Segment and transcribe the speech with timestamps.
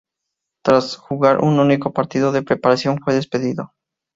[0.65, 3.71] Tras jugar un único partido de preparación, fue despedido.